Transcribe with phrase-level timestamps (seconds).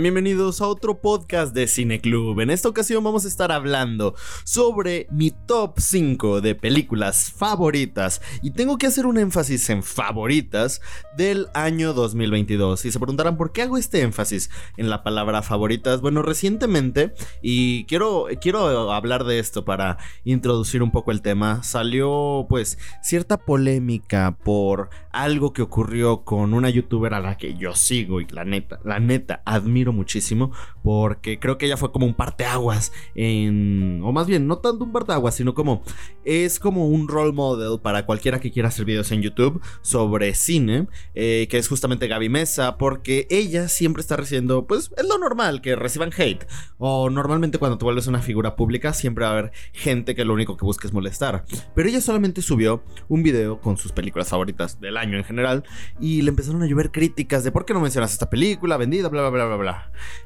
[0.00, 2.40] Bienvenidos a otro podcast de Cine Club.
[2.40, 8.22] En esta ocasión vamos a estar hablando sobre mi top 5 de películas favoritas.
[8.40, 10.80] Y tengo que hacer un énfasis en favoritas
[11.14, 12.86] del año 2022.
[12.86, 16.00] Y se preguntarán por qué hago este énfasis en la palabra favoritas.
[16.00, 17.12] Bueno, recientemente,
[17.42, 23.36] y quiero, quiero hablar de esto para introducir un poco el tema, salió pues cierta
[23.36, 28.46] polémica por algo que ocurrió con una youtuber a la que yo sigo y la
[28.46, 30.52] neta, la neta, admiro muchísimo
[30.84, 34.92] porque creo que ella fue como un parteaguas en, o más bien, no tanto un
[34.92, 35.82] parteaguas, sino como
[36.24, 40.86] es como un role model para cualquiera que quiera hacer videos en YouTube sobre cine,
[41.14, 45.60] eh, que es justamente Gaby Mesa, porque ella siempre está recibiendo, pues es lo normal,
[45.60, 46.46] que reciban hate,
[46.78, 50.34] o normalmente cuando tú vuelves una figura pública siempre va a haber gente que lo
[50.34, 51.44] único que busca es molestar,
[51.74, 55.64] pero ella solamente subió un video con sus películas favoritas del año en general
[56.00, 59.22] y le empezaron a llover críticas de por qué no mencionas esta película vendida, bla,
[59.22, 59.71] bla, bla, bla, bla.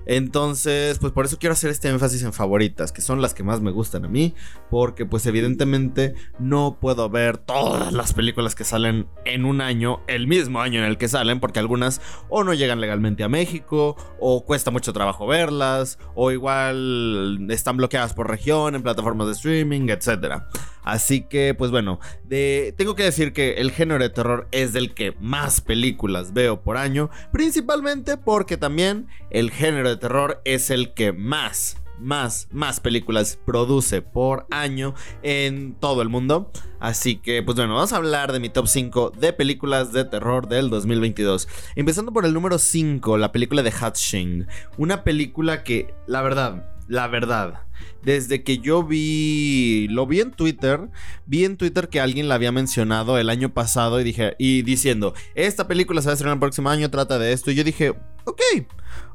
[0.06, 3.60] Entonces, pues por eso quiero hacer este énfasis en favoritas, que son las que más
[3.60, 4.34] me gustan a mí,
[4.70, 10.26] porque pues evidentemente no puedo ver todas las películas que salen en un año, el
[10.26, 14.44] mismo año en el que salen, porque algunas o no llegan legalmente a México, o
[14.44, 20.42] cuesta mucho trabajo verlas, o igual están bloqueadas por región, en plataformas de streaming, etc.
[20.82, 25.16] Así que, pues bueno, tengo que decir que el género de terror es del que
[25.20, 31.12] más películas veo por año, principalmente porque también el género de terror es el que
[31.12, 36.50] más más, más películas produce por año en todo el mundo.
[36.78, 40.48] Así que, pues bueno, vamos a hablar de mi top 5 de películas de terror
[40.48, 41.48] del 2022.
[41.74, 44.46] Empezando por el número 5, la película de Hatching.
[44.76, 47.62] Una película que, la verdad, la verdad,
[48.02, 50.88] desde que yo vi, lo vi en Twitter,
[51.26, 55.14] vi en Twitter que alguien la había mencionado el año pasado y dije, y diciendo,
[55.34, 57.94] esta película se va a estrenar el próximo año, trata de esto, y yo dije,
[58.26, 58.40] ok,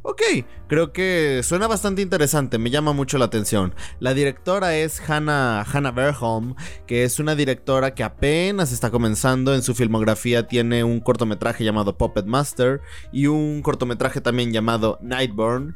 [0.03, 0.21] ok,
[0.67, 3.75] creo que suena bastante interesante, me llama mucho la atención.
[3.99, 6.55] La directora es Hannah, Hannah Berholm,
[6.87, 11.97] que es una directora que apenas está comenzando, en su filmografía tiene un cortometraje llamado
[11.97, 12.81] Puppet Master
[13.11, 15.75] y un cortometraje también llamado Nightborn,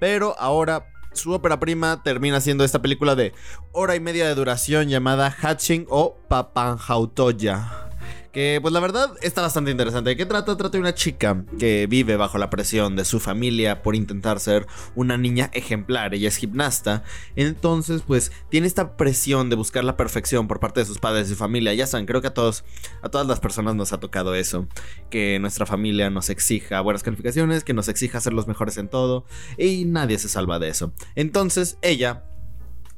[0.00, 3.34] pero ahora su ópera prima termina siendo esta película de
[3.72, 7.89] hora y media de duración llamada Hatching o Papanjautoya.
[8.32, 10.10] Que pues la verdad está bastante interesante.
[10.10, 10.56] ¿De qué trata?
[10.56, 14.68] Trata de una chica que vive bajo la presión de su familia por intentar ser
[14.94, 16.14] una niña ejemplar.
[16.14, 17.02] Ella es gimnasta.
[17.34, 21.30] Entonces pues tiene esta presión de buscar la perfección por parte de sus padres y
[21.30, 21.74] su familia.
[21.74, 22.64] Ya saben, creo que a todos,
[23.02, 24.68] a todas las personas nos ha tocado eso.
[25.10, 29.24] Que nuestra familia nos exija buenas calificaciones, que nos exija ser los mejores en todo.
[29.58, 30.92] Y nadie se salva de eso.
[31.16, 32.24] Entonces ella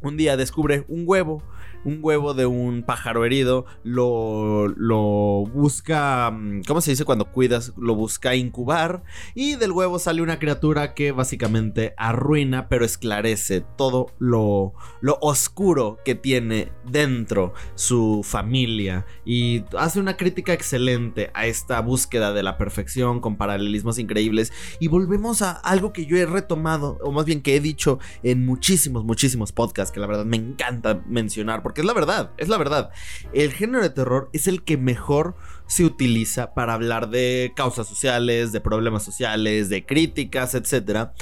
[0.02, 1.42] un día descubre un huevo
[1.84, 7.72] un huevo de un pájaro herido, lo, lo busca, mm, ¿cómo se dice cuando cuidas?
[7.76, 9.02] Lo busca incubar
[9.34, 15.98] y del huevo sale una criatura que básicamente arruina pero esclarece todo lo, lo oscuro
[16.04, 22.58] que tiene dentro su familia y hace una crítica excelente a esta búsqueda de la
[22.58, 27.42] perfección con paralelismos increíbles y volvemos a algo que yo he retomado o más bien
[27.42, 31.86] que he dicho en muchísimos, muchísimos podcasts que la verdad me encanta mencionar porque es
[31.86, 32.90] la verdad, es la verdad.
[33.32, 38.52] El género de terror es el que mejor se utiliza para hablar de causas sociales,
[38.52, 41.14] de problemas sociales, de críticas, etcétera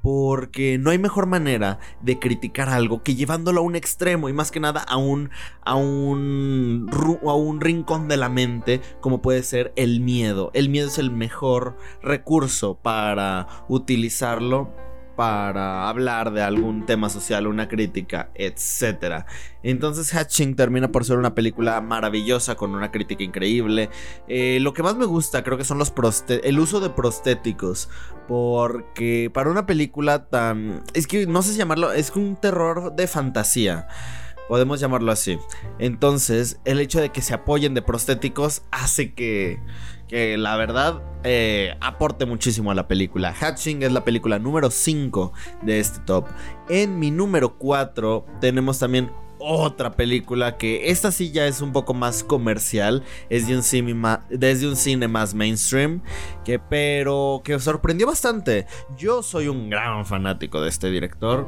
[0.00, 4.50] porque no hay mejor manera de criticar algo que llevándolo a un extremo y más
[4.50, 5.28] que nada a un,
[5.62, 6.88] a un,
[7.26, 10.50] a un rincón de la mente como puede ser el miedo.
[10.54, 14.72] El miedo es el mejor recurso para utilizarlo
[15.18, 19.24] para hablar de algún tema social, una crítica, etc.
[19.64, 23.90] Entonces Hatching termina por ser una película maravillosa con una crítica increíble.
[24.28, 25.92] Eh, lo que más me gusta creo que son los
[26.44, 27.90] el uso de prostéticos.
[28.28, 30.84] Porque para una película tan...
[30.94, 33.88] Es que no sé si llamarlo, es un terror de fantasía.
[34.48, 35.36] Podemos llamarlo así.
[35.80, 39.58] Entonces, el hecho de que se apoyen de prostéticos hace que
[40.08, 43.32] que la verdad eh, aporte muchísimo a la película.
[43.32, 46.26] Hatching es la película número 5 de este top.
[46.68, 51.94] En mi número 4 tenemos también otra película que esta sí ya es un poco
[51.94, 53.94] más comercial, es de un cine,
[54.30, 56.02] desde un cine más mainstream,
[56.44, 58.66] que pero que sorprendió bastante.
[58.96, 61.46] Yo soy un gran fanático de este director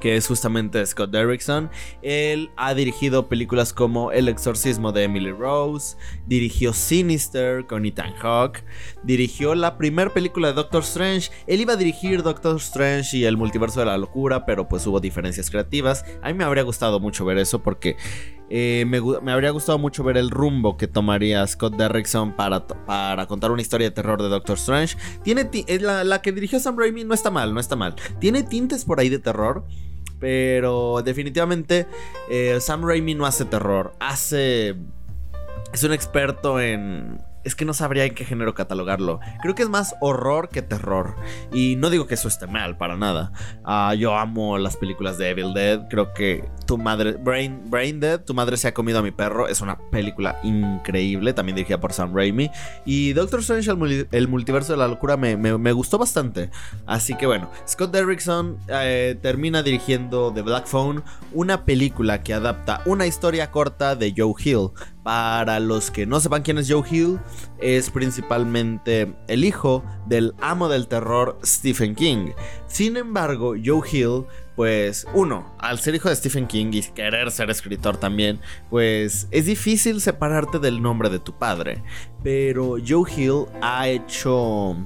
[0.00, 1.70] que es justamente Scott Derrickson.
[2.02, 5.96] Él ha dirigido películas como El exorcismo de Emily Rose,
[6.26, 8.64] dirigió Sinister con Ethan Hawke,
[9.02, 11.30] dirigió la primera película de Doctor Strange.
[11.46, 15.00] Él iba a dirigir Doctor Strange y el multiverso de la locura, pero pues hubo
[15.00, 16.04] diferencias creativas.
[16.22, 17.96] A mí me habría gustado mucho ver eso porque
[18.48, 23.50] Eh, me, habría gustado mucho ver el rumbo que tomaría Scott Derrickson para, para contar
[23.50, 24.96] una historia de terror de Doctor Strange.
[25.22, 25.50] Tiene
[25.80, 27.96] la, la que dirigió Sam Raimi no está mal, no está mal.
[28.20, 29.64] Tiene tintes por ahí de terror.
[30.18, 31.86] Pero definitivamente
[32.30, 33.94] eh, Sam Raimi no hace terror.
[34.00, 34.76] Hace...
[35.72, 39.20] Es un experto en es que no sabría en qué género catalogarlo.
[39.40, 41.14] Creo que es más horror que terror.
[41.52, 43.30] Y no digo que eso esté mal, para nada.
[43.64, 45.86] Ah, yo amo las películas de Evil Dead.
[45.88, 49.46] Creo que tu madre, Brain, Brain Dead, tu madre se ha comido a mi perro.
[49.46, 52.50] Es una película increíble, también dirigida por Sam Raimi.
[52.84, 53.70] Y Doctor Strange,
[54.10, 56.50] el, multiverso de la locura, me, gustó bastante.
[56.84, 62.82] Así que bueno, Scott Derrickson eh, termina dirigiendo The Black Phone, una película que adapta
[62.86, 64.70] una historia corta de Joe Hill.
[65.06, 67.20] Para los que no sepan quién es Joe Hill,
[67.60, 72.32] es principalmente el hijo del amo del terror Stephen King.
[72.66, 74.24] Sin embargo, Joe Hill,
[74.56, 79.46] pues uno, al ser hijo de Stephen King y querer ser escritor también, pues es
[79.46, 81.84] difícil separarte del nombre de tu padre.
[82.24, 84.76] Pero Joe Hill ha hecho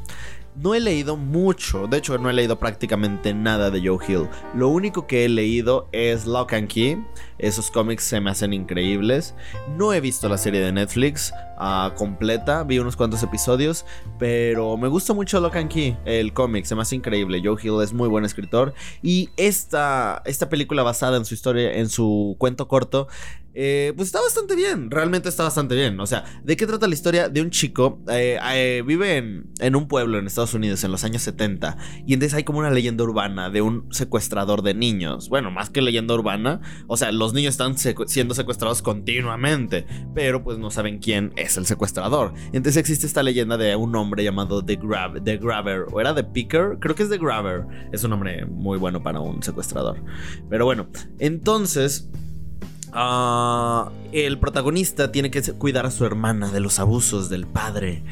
[0.56, 4.28] no he leído mucho, de hecho no he leído prácticamente nada de Joe Hill.
[4.54, 6.98] Lo único que he leído es Lock and Key.
[7.38, 9.34] Esos cómics se me hacen increíbles.
[9.76, 13.84] No he visto la serie de Netflix uh, completa, vi unos cuantos episodios,
[14.18, 17.40] pero me gusta mucho Lock and Key, el cómic, se me hace increíble.
[17.44, 21.88] Joe Hill es muy buen escritor y esta, esta película basada en su historia, en
[21.88, 23.08] su cuento corto,
[23.52, 25.98] eh, pues está bastante bien, realmente está bastante bien.
[25.98, 27.28] O sea, ¿de qué trata la historia?
[27.28, 31.22] De un chico, eh, eh, vive en, un pueblo en Estados Unidos en los años
[31.22, 35.28] 70 y entonces hay como una leyenda urbana de un secuestrador de niños.
[35.28, 40.58] Bueno, más que leyenda urbana, o sea, los niños están siendo secuestrados continuamente, pero pues
[40.58, 42.32] no saben quién es el secuestrador.
[42.46, 46.24] Entonces existe esta leyenda de un hombre llamado The, Grab The Grabber, o era The
[46.24, 47.66] Picker, creo que es The Grabber.
[47.92, 50.02] Es un nombre muy bueno para un secuestrador.
[50.48, 50.88] Pero bueno,
[51.18, 52.08] entonces...
[52.92, 58.02] Ah, el protagonista tiene que cuidar a su hermana de los abusos del padre.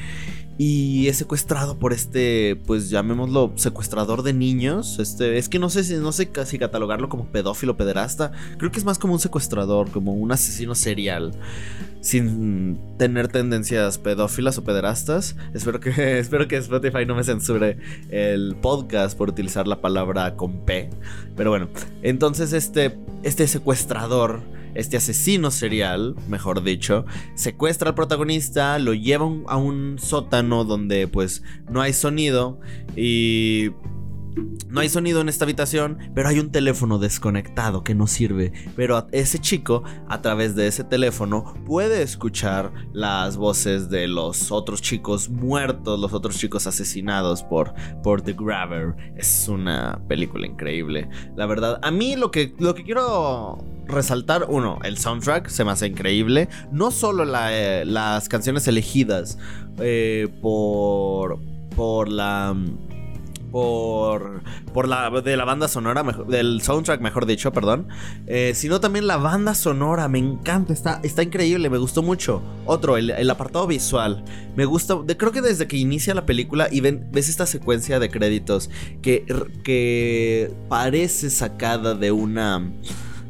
[0.60, 4.98] Y es secuestrado por este, pues llamémoslo secuestrador de niños.
[4.98, 8.32] Este, es que no sé si no sé casi catalogarlo como pedófilo, pederasta.
[8.58, 11.30] Creo que es más como un secuestrador, como un asesino serial.
[12.00, 15.36] Sin tener tendencias pedófilas o pederastas.
[15.54, 17.78] Espero que, espero que Spotify no me censure
[18.10, 20.90] el podcast por utilizar la palabra con P.
[21.36, 21.68] Pero bueno,
[22.02, 24.40] entonces este, este secuestrador
[24.74, 27.04] este asesino serial, mejor dicho,
[27.34, 32.60] secuestra al protagonista, lo lleva a un sótano donde pues no hay sonido
[32.94, 33.70] y
[34.68, 38.52] no hay sonido en esta habitación, pero hay un teléfono desconectado que no sirve.
[38.76, 44.82] Pero ese chico, a través de ese teléfono, puede escuchar las voces de los otros
[44.82, 47.72] chicos muertos, los otros chicos asesinados por,
[48.02, 48.94] por The Grabber.
[49.16, 51.08] Es una película increíble.
[51.34, 55.70] La verdad, a mí lo que, lo que quiero resaltar, uno, el soundtrack se me
[55.70, 56.48] hace increíble.
[56.70, 59.38] No solo eh, las canciones elegidas
[59.78, 61.38] eh, por,
[61.74, 62.54] por la
[63.50, 64.42] por,
[64.72, 67.88] por la de la banda sonora, del soundtrack, mejor dicho, perdón,
[68.26, 72.42] eh, sino también la banda sonora, me encanta, está, está increíble, me gustó mucho.
[72.66, 74.24] Otro, el, apartado visual,
[74.56, 78.70] me gusta, creo que desde que inicia la película y ves esta secuencia de créditos
[79.02, 79.24] que,
[79.64, 82.70] que parece sacada de una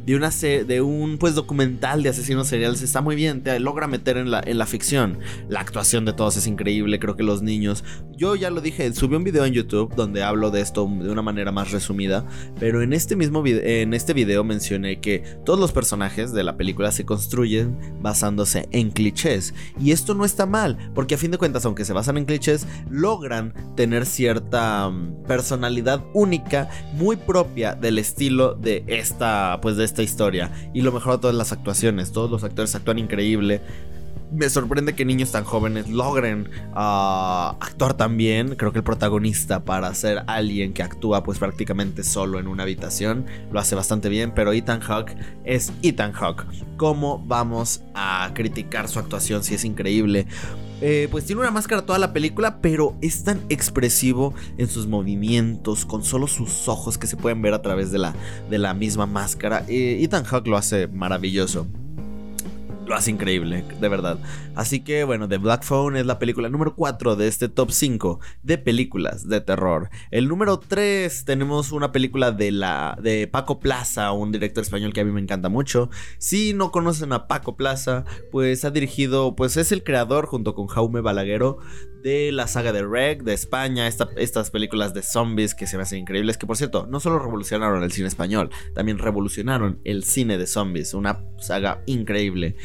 [0.08, 4.16] de una de un pues documental de asesinos seriales está muy bien, te logra meter
[4.16, 5.18] en la, en la ficción.
[5.50, 7.84] La actuación de todos es increíble, creo que los niños.
[8.16, 11.20] Yo ya lo dije, subí un video en YouTube donde hablo de esto de una
[11.20, 12.24] manera más resumida,
[12.58, 16.56] pero en este mismo video, en este video mencioné que todos los personajes de la
[16.56, 21.38] película se construyen basándose en clichés y esto no está mal, porque a fin de
[21.38, 27.98] cuentas aunque se basan en clichés, logran tener cierta mm, personalidad única, muy propia del
[27.98, 30.50] estilo de esta pues de historia.
[30.74, 32.12] Y lo mejor de todas las actuaciones.
[32.12, 33.60] Todos los actores actúan increíble.
[34.30, 38.56] Me sorprende que niños tan jóvenes logren ah, actuar tan bien.
[38.56, 43.26] Creo que el protagonista para ser alguien que actúa pues prácticamente solo en una habitación
[43.50, 44.32] lo hace bastante bien.
[44.34, 46.44] Pero Ethan Hawke es Ethan Hawke.
[46.76, 50.26] ¿Cómo vamos a criticar su actuación si es increíble?
[50.80, 55.84] Eh, pues tiene una máscara toda la película, pero es tan expresivo en sus movimientos,
[55.84, 58.14] con solo sus ojos que se pueden ver a través de la,
[58.48, 59.64] de la misma máscara.
[59.68, 61.66] Eh, Ethan Hawke lo hace maravilloso
[62.88, 64.18] lo hace increíble, de verdad.
[64.54, 68.20] Así que bueno, The Black Phone es la película número 4 de este top 5
[68.42, 69.90] de películas de terror.
[70.10, 75.02] El número 3 tenemos una película de la de Paco Plaza, un director español que
[75.02, 75.90] a mí me encanta mucho.
[76.18, 80.66] Si no conocen a Paco Plaza, pues ha dirigido, pues es el creador junto con
[80.66, 81.58] Jaume Balaguero
[82.08, 85.98] de la saga de Reg de España, estas películas de zombies que se me hacen
[85.98, 90.46] increíbles, que por cierto, no solo revolucionaron el cine español, también revolucionaron el cine de
[90.46, 92.56] zombies, una saga increíble.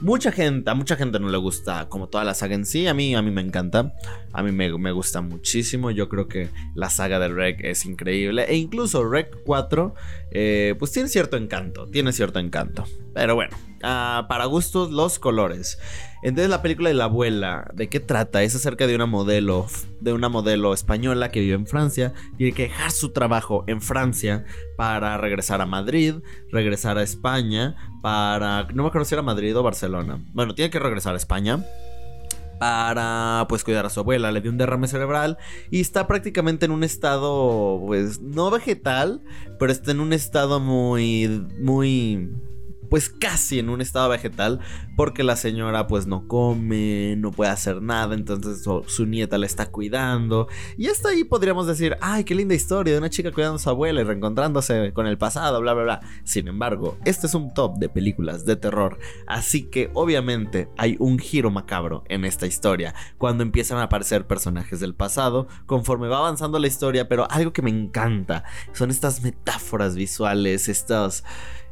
[0.00, 2.88] Mucha gente, a mucha gente no le gusta como toda la saga en sí.
[2.88, 3.94] A mí, a mí me encanta.
[4.32, 5.90] A mí me, gusta muchísimo.
[5.90, 8.44] Yo creo que la saga de Rec es increíble.
[8.48, 9.94] E incluso Rec 4,
[10.30, 11.86] eh, pues tiene cierto encanto.
[11.86, 12.84] Tiene cierto encanto.
[13.14, 15.78] Pero bueno, ah, para gustos, los colores.
[16.22, 18.42] Entonces la película de la abuela, ¿de qué trata?
[18.42, 19.66] Es acerca de una modelo,
[20.00, 24.44] de una modelo española que vive en Francia, tiene que dejar su trabajo en Francia
[24.76, 26.16] para regresar a Madrid,
[26.50, 30.20] regresar a España, para no me acuerdo si era Madrid o Barcelona.
[30.32, 31.64] Bueno, tiene que regresar a España
[32.58, 35.38] para pues cuidar a su abuela, le dio un derrame cerebral
[35.70, 39.22] y está prácticamente en un estado pues no vegetal,
[39.58, 42.30] pero está en un estado muy muy
[42.88, 44.60] pues casi en un estado vegetal
[44.96, 49.70] porque la señora pues no come, no puede hacer nada, entonces su, nieta la está
[49.70, 53.58] cuidando y hasta ahí podríamos decir, ay, qué linda historia de una chica cuidando a
[53.58, 56.00] su abuela y reencontrándose con el pasado, bla, bla, bla.
[56.24, 61.18] Sin embargo, este es un top de películas de terror, así que obviamente hay un
[61.18, 66.58] giro macabro en esta historia cuando empiezan a aparecer personajes del pasado conforme va avanzando
[66.58, 71.24] la historia, pero algo que me encanta son estas metáforas visuales, estos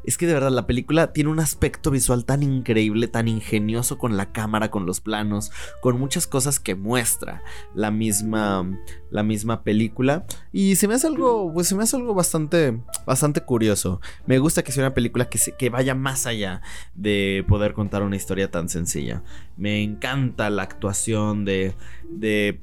[0.06, 4.16] es que de verdad la película tiene un aspecto visual tan increíble, tan ingenioso con
[4.16, 5.50] la cámara, con los planos,
[5.82, 7.42] con muchas cosas que muestra
[7.74, 8.78] la misma,
[9.10, 10.24] la misma película.
[10.52, 14.00] Y se me hace algo, pues se me hace algo bastante, bastante curioso.
[14.26, 16.62] Me gusta que sea una película que, que vaya más allá
[16.94, 19.22] de poder contar una historia tan sencilla.
[19.56, 21.74] Me encanta la actuación de,
[22.08, 22.60] de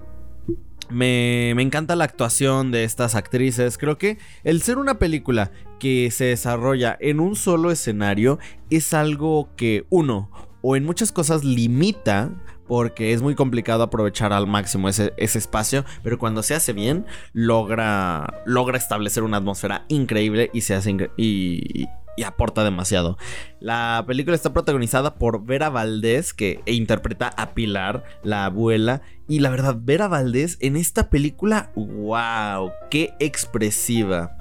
[0.93, 3.77] me, encanta la actuación de estas actrices.
[3.77, 9.50] Creo que el ser una película que se desarrolla en un solo escenario es algo
[9.55, 10.29] que, uno,
[10.62, 12.31] o en muchas cosas limita
[12.67, 18.41] porque es muy complicado aprovechar al máximo ese, espacio, pero cuando se hace bien, logra,
[18.45, 21.88] logra establecer una atmósfera increíble y se hace y
[22.22, 23.17] aporta demasiado.
[23.60, 29.01] La película está protagonizada por Vera Valdés, que interpreta a Pilar, la abuela.
[29.27, 34.38] Y la verdad, Vera Valdés en esta película, wow, qué expresiva.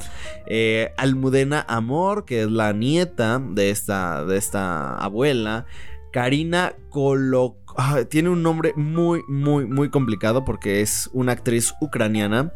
[0.47, 5.65] Eh, Almudena Amor, que es la nieta de esta, de esta abuela.
[6.13, 7.57] Karina Colo...
[7.75, 12.53] Ah, tiene un nombre muy, muy, muy complicado porque es una actriz ucraniana.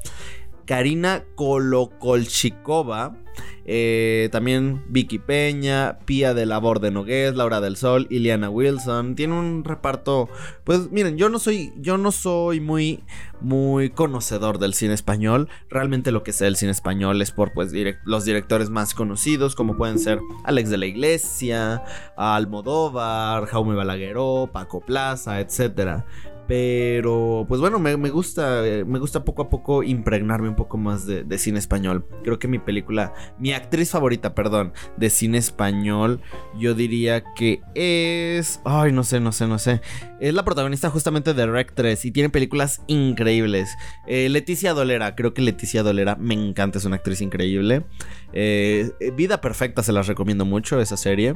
[0.66, 3.16] Karina Kolokolchikova,
[3.64, 9.16] eh, también Vicky Peña, Pía de Labor de Nogués, Laura del Sol, Iliana Wilson.
[9.16, 10.28] Tiene un reparto.
[10.64, 11.72] Pues miren, yo no soy.
[11.76, 13.02] Yo no soy muy.
[13.40, 15.48] muy conocedor del cine español.
[15.68, 17.72] Realmente lo que sé del cine español es por pues
[18.04, 19.54] los directores más conocidos.
[19.54, 21.82] Como pueden ser Alex de la Iglesia,
[22.16, 26.04] Almodóvar, Jaume Balagueró, Paco Plaza, etc.
[26.46, 31.04] Pero, pues bueno, me, gusta, eh, me gusta poco a poco impregnarme un poco más
[31.06, 32.06] de, cine español.
[32.22, 36.20] Creo que mi película, mi actriz favorita, perdón, de cine español,
[36.56, 38.60] yo diría que es...
[38.64, 39.80] Ay, no sé, no sé, no sé.
[40.20, 43.76] Es la protagonista justamente de Rec 3 y tiene películas increíbles.
[44.06, 47.84] Eh, Leticia Dolera, creo que Leticia Dolera me encanta, es una actriz increíble.
[48.32, 51.34] Eh, Vida Perfecta se las recomiendo mucho, esa serie.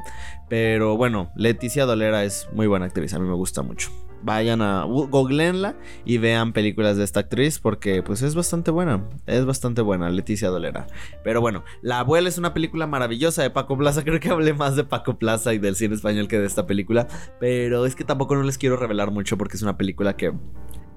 [0.48, 3.90] Pero bueno, Leticia Dolera es muy buena actriz, a mí me gusta mucho
[4.22, 9.44] vayan a googleenla y vean películas de esta actriz porque pues es bastante buena, es
[9.44, 10.86] bastante buena, Leticia Dolera.
[11.24, 14.76] Pero bueno, La abuela es una película maravillosa de Paco Plaza, creo que hablé más
[14.76, 17.08] de Paco Plaza y del cine español que de esta película,
[17.38, 20.32] pero es que tampoco no les quiero revelar mucho porque es una película que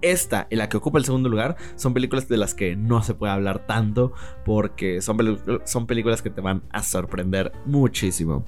[0.03, 3.13] esta y la que ocupa el segundo lugar son películas de las que no se
[3.13, 4.13] puede hablar tanto
[4.46, 8.46] porque son, son películas que te van a sorprender muchísimo.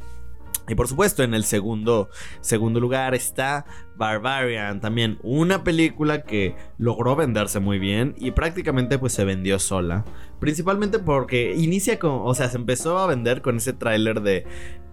[0.67, 2.09] Y por supuesto, en el segundo,
[2.41, 9.13] segundo lugar está Barbarian, también una película que logró venderse muy bien y prácticamente pues
[9.13, 10.05] se vendió sola.
[10.39, 14.45] Principalmente porque inicia con, o sea, se empezó a vender con ese tráiler de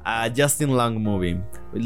[0.04, 1.40] a Justin Long Movie.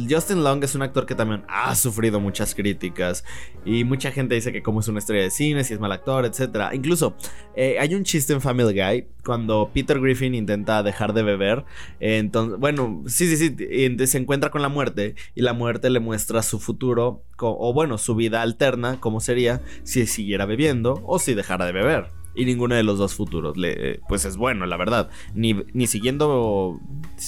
[0.08, 3.24] Justin Long es un actor que también ha sufrido muchas críticas
[3.64, 6.24] y mucha gente dice que como es una estrella de cine, si es mal actor,
[6.24, 6.72] etc.
[6.72, 7.16] Incluso
[7.54, 11.64] eh, hay un chiste en Family Guy cuando Peter Griffin intenta dejar de beber.
[12.00, 16.42] entonces, bueno, sí, sí, sí, se encuentra con la muerte y la muerte le muestra
[16.42, 21.66] su futuro o bueno, su vida alterna, como sería si siguiera bebiendo o si dejara
[21.66, 22.25] de beber.
[22.36, 25.08] Y ninguno de los dos futuros le, pues es bueno, la verdad.
[25.34, 26.80] Ni, ni siguiendo,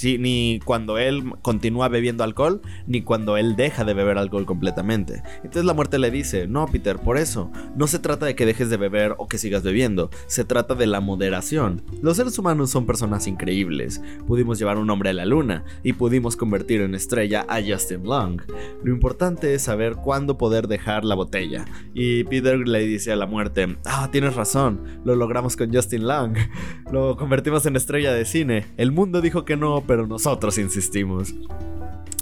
[0.02, 5.22] ni cuando él continúa bebiendo alcohol, ni cuando él deja de beber alcohol completamente.
[5.36, 8.70] Entonces la muerte le dice, no, Peter, por eso, no se trata de que dejes
[8.70, 11.82] de beber o que sigas bebiendo, se trata de la moderación.
[12.02, 14.02] Los seres humanos son personas increíbles.
[14.26, 18.40] Pudimos llevar un hombre a la luna y pudimos convertir en estrella a Justin Long.
[18.82, 21.64] Lo importante es saber cuándo poder dejar la botella.
[21.94, 26.36] Y Peter le dice a la muerte, ah, tienes razón, lo logramos con Justin Long.
[26.92, 28.66] Lo convertimos en estrella de cine.
[28.76, 31.34] El mundo dijo que no, pero nosotros insistimos.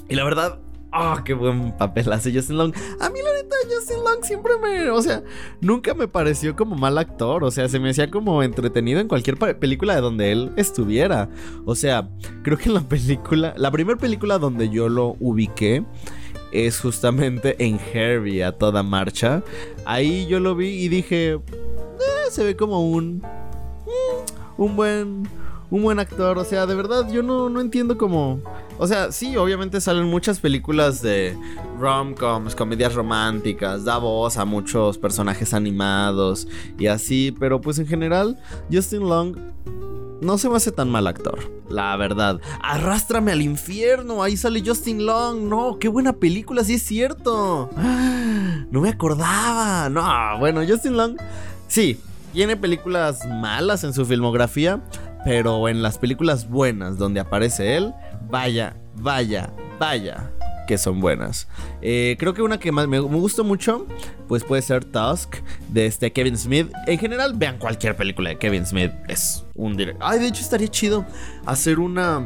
[0.09, 0.59] Y la verdad,
[0.91, 2.73] ¡Ah, qué buen papel hace Justin Long!
[2.99, 4.89] A mí la neta Justin Long siempre me...
[4.89, 5.21] O sea,
[5.59, 7.43] nunca me pareció como mal actor.
[7.43, 11.29] O sea, se me hacía como entretenido en cualquier película de donde él estuviera.
[11.65, 12.09] O sea,
[12.41, 13.53] creo que en la película...
[13.57, 15.83] La primera película donde yo lo ubiqué
[16.53, 19.43] es justamente en Herbie a toda marcha.
[19.85, 21.39] Ahí yo lo vi y dije...
[22.31, 23.17] Se ve como un...
[23.17, 25.29] Mm, un buen...
[25.69, 26.37] Un buen actor.
[26.37, 28.41] O sea, de verdad yo no, no entiendo cómo...
[28.79, 31.35] O sea, sí, obviamente salen muchas películas de
[31.79, 38.39] rom-coms, comedias románticas, da voz a muchos personajes animados y así, pero pues en general,
[38.71, 39.35] Justin Long
[40.21, 42.39] no se me hace tan mal actor, la verdad.
[42.61, 45.47] Arrástrame al infierno, ahí sale Justin Long.
[45.47, 47.69] No, qué buena película, sí es cierto.
[48.69, 49.87] No me acordaba.
[49.87, 51.15] No, bueno, Justin Long,
[51.69, 51.97] sí,
[52.33, 54.81] tiene películas malas en su filmografía,
[55.23, 57.93] pero en las películas buenas donde aparece él,
[58.29, 60.31] vaya, vaya, vaya
[60.67, 61.47] que son buenas.
[61.81, 63.87] Eh, creo que una que más me, gustó mucho,
[64.27, 65.37] pues puede ser Tusk
[65.69, 66.69] de este Kevin Smith.
[66.85, 68.91] En general, vean cualquier película de Kevin Smith.
[69.07, 70.05] Es un director.
[70.07, 71.05] Ay, de hecho estaría chido
[71.45, 72.23] hacer una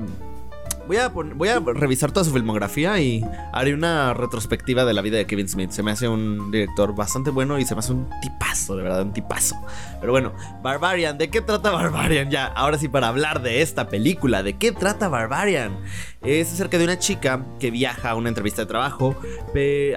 [0.88, 3.24] Voy a, voy a revisar toda su filmografía y
[3.54, 5.72] haré una retrospectiva de la vida de Kevin Smith.
[5.72, 9.04] Se me hace un director bastante bueno y se me hace un tipazo, de verdad,
[9.04, 9.56] un tipazo.
[10.00, 12.30] Pero bueno, Barbarian, ¿de qué trata Barbarian?
[12.30, 15.78] Ya, ahora sí, para hablar de esta película, ¿de qué trata Barbarian?
[16.24, 19.16] Es acerca de una chica que viaja a una entrevista de trabajo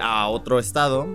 [0.01, 1.07] a otro estado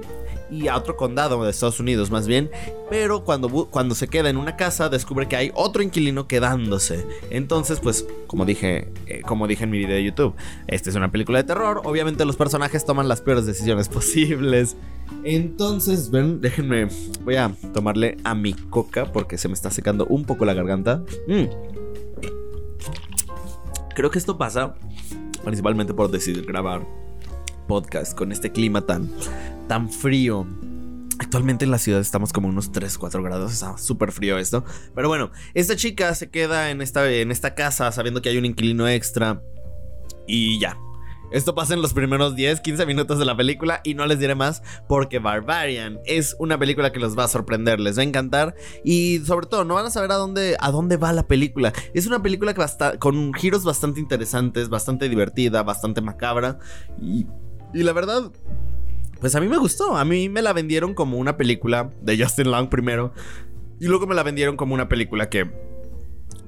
[0.51, 2.51] y a otro condado de Estados Unidos más bien,
[2.89, 7.07] pero cuando, cuando se queda en una casa descubre que hay otro inquilino quedándose.
[7.31, 10.35] Entonces, pues, como dije, eh, como dije en mi video de YouTube,
[10.67, 14.77] esta es una película de terror, obviamente los personajes toman las peores decisiones posibles.
[15.25, 16.89] Entonces, ven, déjenme,
[17.25, 21.03] voy a tomarle a mi coca porque se me está secando un poco la garganta.
[21.27, 21.45] Mm.
[23.95, 24.75] Creo que esto pasa
[25.45, 26.87] principalmente por decidir grabar
[27.67, 29.11] podcast con este clima tan
[29.69, 30.47] tan frío.
[31.19, 34.65] Actualmente en la ciudad estamos como unos 3, 4 grados, está súper frío esto.
[34.95, 38.47] Pero bueno, esta chica se queda en esta, en esta casa sabiendo que hay un
[38.47, 39.43] inquilino extra.
[40.27, 40.77] Y ya,
[41.31, 44.35] esto pasa en los primeros 10, 15 minutos de la película y no les diré
[44.35, 48.57] más porque Barbarian es una película que los va a sorprender, les va a encantar
[48.83, 51.73] y sobre todo no van a saber a dónde, a dónde va la película.
[51.95, 56.59] Es una película que va con giros bastante interesantes, bastante divertida, bastante macabra
[57.01, 57.27] y,
[57.75, 58.33] y la verdad
[59.21, 59.97] pues a mí me gustó.
[59.97, 63.13] A mí me la vendieron como una película de Justin Long primero.
[63.79, 65.51] Y luego me la vendieron como una película que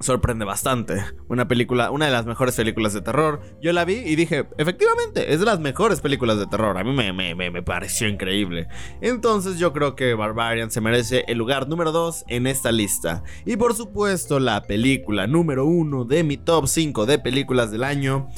[0.01, 1.05] sorprende bastante.
[1.29, 3.41] Una película, una de las mejores películas de terror.
[3.61, 6.77] Yo la vi y dije, efectivamente, es de las mejores películas de terror.
[6.79, 8.69] A mí me, me, me pareció increíble.
[9.03, 13.23] Entonces yo creo que Barbarian se merece el lugar número 2 en esta lista.
[13.45, 18.29] Y por supuesto, la película número 1 de mi top 5 de películas del año.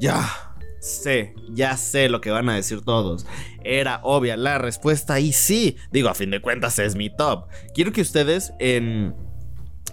[0.00, 0.53] Ya
[0.84, 3.26] sé, ya sé lo que van a decir todos.
[3.64, 7.46] Era obvia la respuesta y sí, digo, a fin de cuentas es mi top.
[7.74, 9.14] Quiero que ustedes en...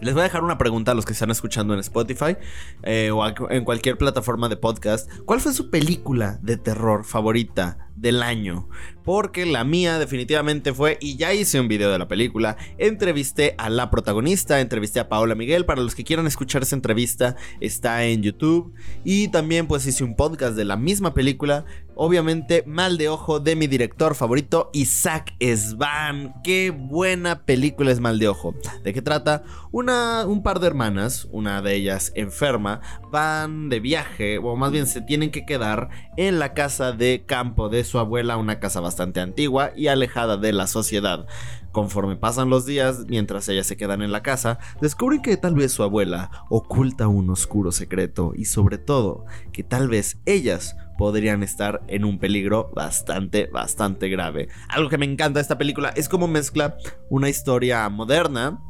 [0.01, 2.35] Les voy a dejar una pregunta a los que están escuchando en Spotify
[2.81, 5.09] eh, o en cualquier plataforma de podcast.
[5.25, 8.67] ¿Cuál fue su película de terror favorita del año.
[9.03, 13.69] Porque la mía definitivamente fue, y ya hice un video de la película, entrevisté a
[13.69, 18.21] la protagonista, entrevisté a Paola Miguel, para los que quieran escuchar esa entrevista está en
[18.21, 18.73] YouTube.
[19.03, 23.55] Y también pues hice un podcast de la misma película, obviamente Mal de Ojo de
[23.55, 26.33] mi director favorito, Isaac Svan.
[26.43, 28.55] Qué buena película es Mal de Ojo.
[28.83, 29.43] ¿De qué trata?
[29.71, 34.87] Una, un par de hermanas, una de ellas enferma, van de viaje, o más bien
[34.87, 39.19] se tienen que quedar en la casa de campo de su abuela, una casa bastante
[39.19, 41.25] antigua y alejada de la sociedad.
[41.71, 45.71] Conforme pasan los días, mientras ellas se quedan en la casa, descubren que tal vez
[45.71, 51.81] su abuela oculta un oscuro secreto y sobre todo que tal vez ellas podrían estar
[51.87, 54.49] en un peligro bastante, bastante grave.
[54.69, 56.77] Algo que me encanta de esta película es cómo mezcla
[57.09, 58.61] una historia moderna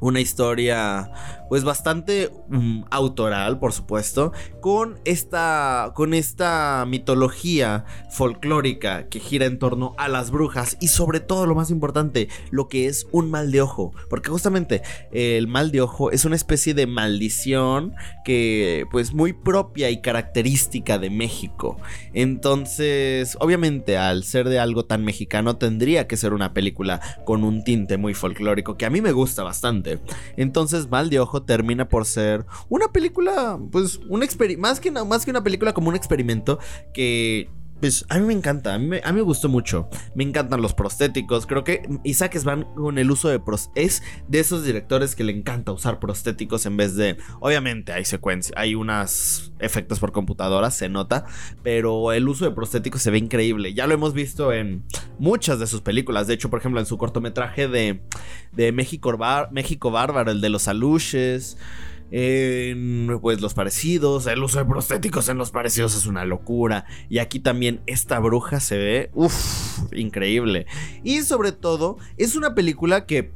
[0.00, 1.10] una historia
[1.48, 9.58] pues bastante mm, autoral, por supuesto, con esta, con esta mitología folclórica que gira en
[9.58, 13.50] torno a las brujas y sobre todo lo más importante, lo que es un mal
[13.50, 19.14] de ojo, porque justamente el mal de ojo es una especie de maldición que pues
[19.14, 21.78] muy propia y característica de México.
[22.12, 27.64] Entonces, obviamente al ser de algo tan mexicano tendría que ser una película con un
[27.64, 29.87] tinte muy folclórico que a mí me gusta bastante.
[30.36, 34.00] Entonces, Mal de Ojo termina por ser una película, pues,
[34.58, 36.58] más que, más que una película como un experimento
[36.92, 39.88] que pues a mí me encanta, a mí me, gustó mucho.
[40.14, 41.46] Me encantan los prostéticos.
[41.46, 45.32] Creo que Isaac Svan con el uso de prostéticos es de esos directores que le
[45.32, 47.16] encanta usar prostéticos en vez de.
[47.40, 51.26] Obviamente hay secuencias, hay unos efectos por computadora, se nota.
[51.62, 53.74] Pero el uso de prostéticos se ve increíble.
[53.74, 54.84] Ya lo hemos visto en
[55.18, 56.26] muchas de sus películas.
[56.26, 58.02] De hecho, por ejemplo, en su cortometraje de,
[58.52, 59.16] de México,
[59.52, 61.56] México Bárbaro, el de los aluches
[62.10, 66.86] en pues los parecidos, el uso de prostéticos en los parecidos es una locura.
[67.08, 70.66] Y aquí también esta bruja se ve, uff, increíble.
[71.04, 73.32] Y sobre todo, es una película que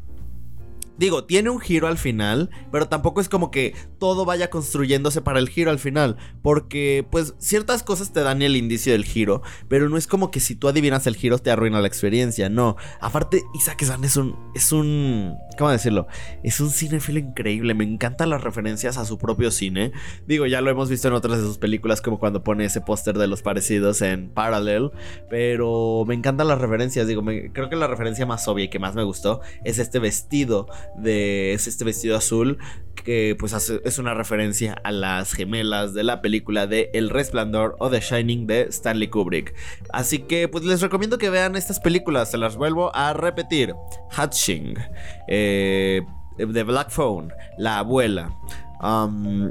[1.02, 5.40] Digo, tiene un giro al final, pero tampoco es como que todo vaya construyéndose para
[5.40, 9.88] el giro al final, porque pues ciertas cosas te dan el indicio del giro, pero
[9.88, 12.76] no es como que si tú adivinas el giro te arruina la experiencia, no.
[13.00, 16.06] Aparte, Isaac San es un es un ¿cómo decirlo?
[16.44, 19.90] Es un cinéfilo increíble, me encantan las referencias a su propio cine.
[20.28, 23.18] Digo, ya lo hemos visto en otras de sus películas como cuando pone ese póster
[23.18, 24.92] de los parecidos en Parallel,
[25.28, 28.94] pero me encantan las referencias, digo, creo que la referencia más obvia y que más
[28.94, 32.58] me gustó es este vestido de este vestido azul
[32.94, 37.90] que pues es una referencia a las gemelas de la película de El Resplandor o
[37.90, 39.54] The Shining de Stanley Kubrick.
[39.92, 43.74] Así que pues les recomiendo que vean estas películas, se las vuelvo a repetir.
[44.10, 44.74] Hatching,
[45.28, 46.02] eh,
[46.36, 48.34] The Black Phone, La Abuela.
[48.82, 49.50] Um,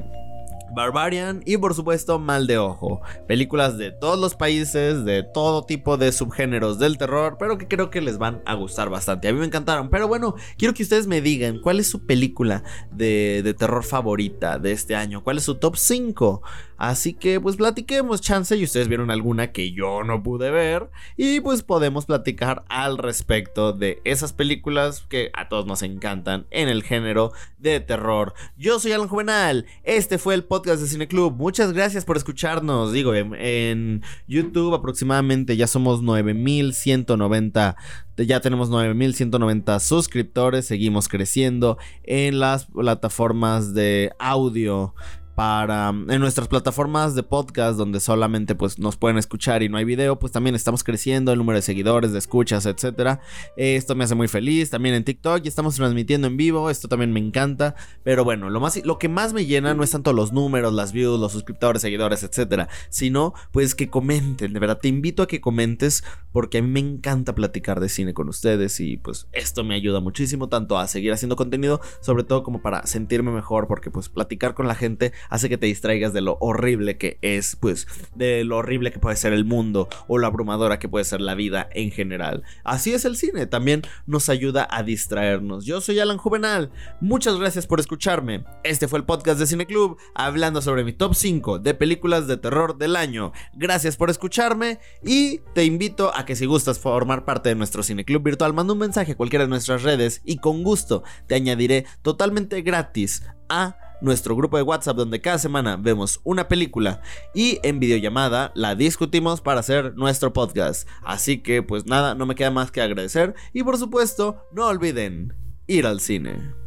[0.74, 3.00] Barbarian y por supuesto Mal de Ojo.
[3.26, 7.90] Películas de todos los países, de todo tipo de subgéneros del terror, pero que creo
[7.90, 9.28] que les van a gustar bastante.
[9.28, 9.90] A mí me encantaron.
[9.90, 14.58] Pero bueno, quiero que ustedes me digan cuál es su película de, de terror favorita
[14.58, 15.22] de este año.
[15.22, 16.42] ¿Cuál es su top 5?
[16.82, 21.38] Así que pues platiquemos chance y ustedes vieron alguna que yo no pude ver y
[21.38, 26.82] pues podemos platicar al respecto de esas películas que a todos nos encantan en el
[26.82, 28.34] género de terror.
[28.56, 31.36] Yo soy Alan Juvenal, este fue el podcast de Cine Club.
[31.36, 32.92] Muchas gracias por escucharnos.
[32.92, 37.76] Digo, en, YouTube aproximadamente ya somos 9190
[38.16, 44.94] ya tenemos 9190 suscriptores, seguimos creciendo en las plataformas de audio
[45.34, 49.84] para en nuestras plataformas de podcast donde solamente pues nos pueden escuchar y no hay
[49.84, 53.20] video pues también estamos creciendo el número de seguidores de escuchas etcétera.
[53.56, 57.12] Esto me hace muy feliz también en TikTok y estamos transmitiendo en vivo esto también
[57.12, 57.74] me encanta.
[58.02, 60.92] Pero bueno lo más lo que más me llena no es tanto los números las
[60.92, 65.40] views los suscriptores seguidores etcétera sino pues que comenten de verdad te invito a que
[65.40, 69.74] comentes porque a mí me encanta platicar de cine con ustedes y pues esto me
[69.74, 74.08] ayuda muchísimo tanto a seguir haciendo contenido sobre todo como para sentirme mejor porque pues
[74.08, 78.44] platicar con la gente hace que te distraigas de lo horrible que es, pues, de
[78.44, 81.68] lo horrible que puede ser el mundo o lo abrumadora que puede ser la vida
[81.74, 82.42] en general.
[82.64, 85.64] Así es el cine, también nos ayuda a distraernos.
[85.64, 88.44] Yo soy Alan Juvenal, muchas gracias por escucharme.
[88.64, 92.36] Este fue el podcast de Cine Club, hablando sobre mi top 5 de películas de
[92.36, 93.32] terror del año.
[93.54, 98.04] Gracias por escucharme y te invito a que si gustas formar parte de nuestro Cine
[98.04, 101.86] Club virtual, manda un mensaje a cualquiera de nuestras redes y con gusto te añadiré
[102.02, 107.00] totalmente gratis a nuestro grupo de WhatsApp donde cada semana vemos una película
[107.34, 110.88] y en videollamada la discutimos para hacer nuestro podcast.
[111.02, 115.34] Así que pues nada, no me queda más que agradecer y por supuesto no olviden
[115.66, 116.61] ir al cine.